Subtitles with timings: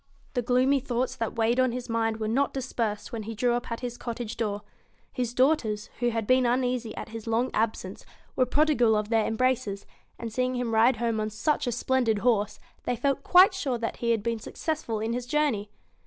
[0.33, 3.69] The gloomy thoughts that weighed on his mind were not dispersed when he drew up
[3.71, 4.63] at his cottage door.
[5.13, 8.95] His daughters, who had been uneasy at his 85 * jf long absence, were prodigal
[8.95, 9.85] of their embraces,
[10.17, 12.97] and, BE/* "THE seeing him ride home on such a splendid horse, /BEAST t h
[12.97, 15.27] ey felt quite sure that he had been success f u i i n his
[15.27, 15.69] journey.